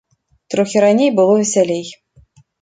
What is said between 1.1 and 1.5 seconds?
было